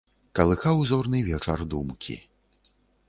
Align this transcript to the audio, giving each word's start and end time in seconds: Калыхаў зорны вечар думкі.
Калыхаў 0.37 0.77
зорны 0.91 1.19
вечар 1.29 1.57
думкі. 1.75 2.15